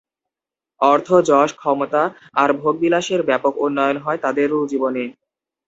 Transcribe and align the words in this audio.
অর্থ, 0.81 1.07
যশ, 1.29 1.49
ক্ষমতা 1.53 2.03
আর 2.33 2.49
ভোগবিলাসের 2.61 3.21
ব্যাপক 3.29 3.53
উন্নয়ন 3.65 3.97
হয় 3.97 4.19
তাঁদেরও 4.23 4.59
জীবনে। 4.71 5.03